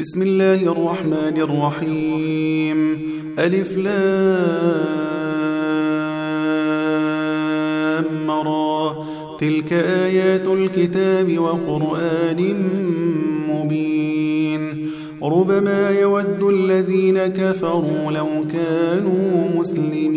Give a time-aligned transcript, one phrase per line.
[0.00, 2.98] بسم الله الرحمن الرحيم
[3.38, 3.90] ألف لام
[8.30, 9.06] را
[9.40, 12.54] تلك آيات الكتاب وقرآن
[13.48, 14.90] مبين
[15.22, 20.16] ربما يود الذين كفروا لو كانوا مسلمين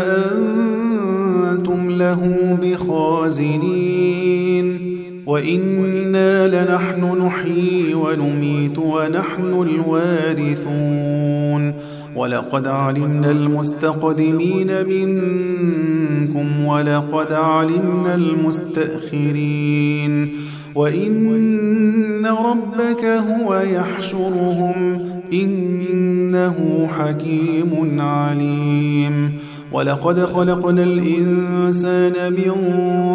[1.44, 4.80] أنتم له بخازنين.
[5.26, 11.72] وإنا لنحن نحيي ونميت ونحن الوارثون.
[12.16, 20.28] ولقد علمنا المستقدمين منكم ولقد علمنا المستأخرين.
[20.74, 25.00] وإن ربك هو يحشرهم
[25.32, 29.32] إنه حكيم عليم.
[29.72, 32.52] ولقد خلقنا الإنسان من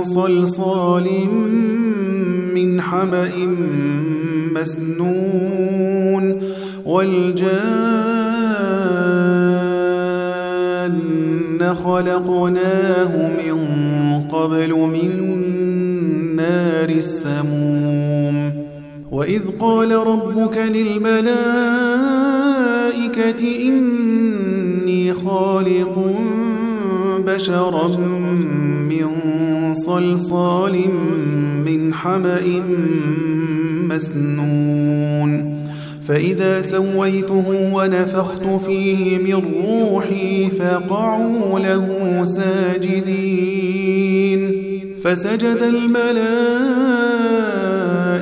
[0.04, 1.08] صلصال
[2.53, 3.32] من حمأ
[4.56, 6.41] مسنون
[6.85, 8.16] والجان
[11.85, 13.58] خلقناه من
[14.32, 15.12] قبل من
[16.35, 18.66] نار السموم
[19.12, 21.35] وإذ قال ربك للملائكة
[23.68, 26.16] إني خالق
[27.22, 27.88] بشرا
[28.90, 29.08] من
[29.73, 30.76] صلصال
[31.66, 32.62] من حمأ
[33.90, 35.56] مسنون.
[36.08, 43.76] فإذا سويته ونفخت فيه من روحي فقعوا له ساجدين.
[45.03, 47.65] فسجد الملائكة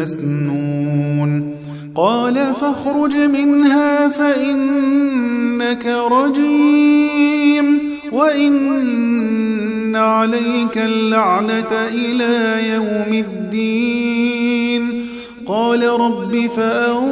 [0.00, 1.54] مسنون
[1.94, 7.78] قال فاخرج منها فإنك رجيم.
[8.12, 15.06] وإن عليك اللعنة إلى يوم الدين.
[15.46, 17.10] قال رب فأنظرني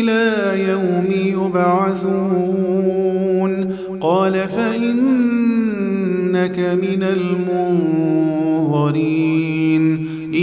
[0.00, 0.34] إلى
[0.70, 1.06] يوم
[1.46, 2.70] يبعثون.
[4.00, 9.39] قال فإنك من المنظرين.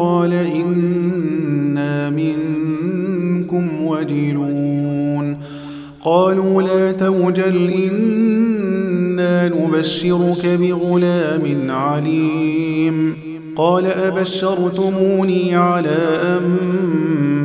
[0.00, 5.36] قال إنا منكم وجلون.
[6.04, 13.16] قالوا لا توجل إنا نبشرك بغلام عليم.
[13.56, 16.42] قال أبشرتموني على أن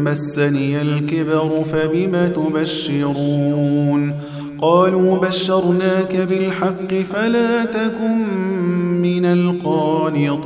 [0.04, 4.14] مسني الكبر فبم تبشرون؟
[4.62, 8.18] قالوا بشرناك بالحق فلا تكن
[9.02, 10.46] من القانطين.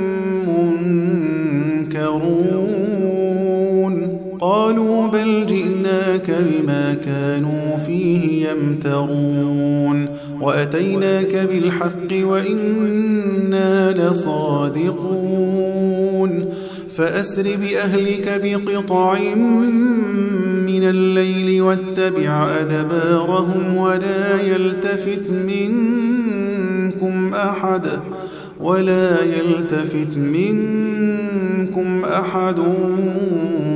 [6.17, 10.07] جئناك بما كانوا فيه يمترون.
[10.41, 15.51] وأتيناك بالحق وإنا لصادقون.
[16.95, 19.19] فأسر بأهلك بقطع
[20.65, 27.81] من الليل واتبع أدبارهم ولا يلتفت منكم أحد
[28.59, 30.17] ولا يلتفت
[31.71, 32.59] منكم أحد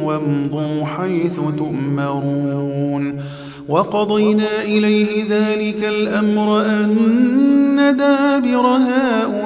[0.04, 3.22] وامضوا حيث تؤمرون.
[3.70, 9.46] وقضينا إليه ذلك الأمر أن دابر هؤلاء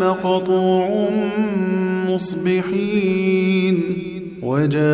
[0.00, 1.10] مقطوع
[2.08, 3.82] مصبحين.
[4.42, 4.86] وجاء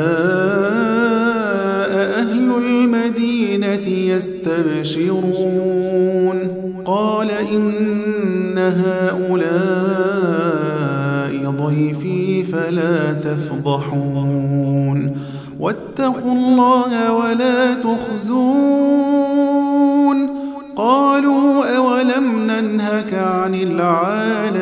[2.20, 5.62] أهل المدينة يستبشرون.
[6.84, 10.71] قال إن هؤلاء
[11.38, 15.16] ضيفي فلا تفضحون.
[15.60, 19.22] واتقوا الله ولا تخزون.
[20.76, 24.61] قالوا أولم ننهك عن العالمين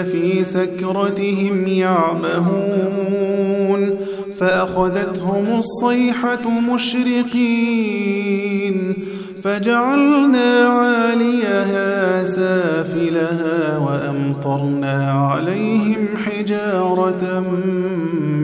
[0.00, 3.18] لفي سكرتهم يعمهون
[4.38, 7.88] فأخذتهم الصيحة مشرقين
[9.42, 17.40] فجعلنا عاليها سافلها وأمطرنا عليهم حجارة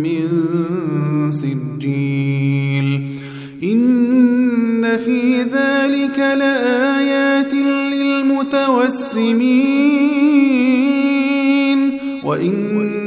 [0.03, 0.29] من
[1.31, 3.19] سجيل
[3.63, 5.74] إن في ذلك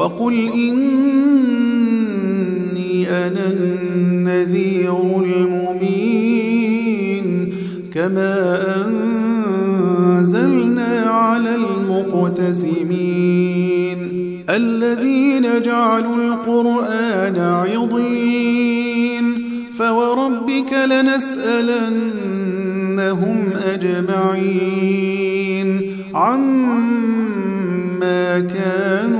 [0.00, 1.90] وقل إني
[3.10, 7.26] أنا النذير المبين
[7.94, 8.62] كما
[10.16, 13.10] أنزلنا على المقتسمين
[14.50, 19.24] الذين جعلوا القرآن عضين
[19.78, 22.10] فوربك لنسألنهم
[23.66, 24.90] أجمعين
[26.14, 27.00] عما
[28.40, 29.19] كانوا